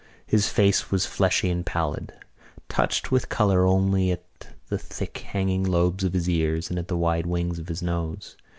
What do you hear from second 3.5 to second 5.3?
only at the thick